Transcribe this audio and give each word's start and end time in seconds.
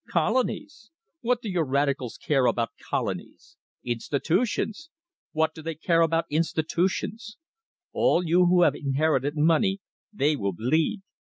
Colonies! 0.09 0.89
What 1.19 1.43
do 1.43 1.49
your 1.51 1.63
radicals 1.63 2.17
care 2.17 2.47
about 2.47 2.71
colonies? 2.89 3.55
Institutions! 3.83 4.89
What 5.31 5.53
do 5.53 5.61
they 5.61 5.75
care 5.75 6.01
about 6.01 6.25
institutions? 6.31 7.37
All 7.93 8.25
you 8.25 8.47
who 8.47 8.63
have 8.63 8.73
inherited 8.73 9.37
money, 9.37 9.79
they 10.11 10.35
will 10.35 10.53
bleed. 10.53 11.03